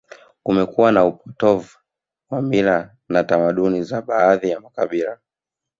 Kumekuwa 0.43 0.91
na 0.91 1.05
upotovu 1.05 1.77
wa 2.29 2.41
mila 2.41 2.95
na 3.09 3.23
tamaduni 3.23 3.83
za 3.83 4.01
baadhi 4.01 4.49
ya 4.49 4.59
makabila 4.59 5.19